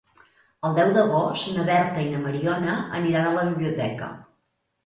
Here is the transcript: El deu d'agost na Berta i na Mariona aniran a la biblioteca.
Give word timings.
El 0.69 0.71
deu 0.77 0.87
d'agost 0.95 1.51
na 1.57 1.67
Berta 1.67 2.05
i 2.05 2.09
na 2.15 2.23
Mariona 2.25 2.79
aniran 3.01 3.29
a 3.33 3.37
la 3.37 3.47
biblioteca. 3.51 4.13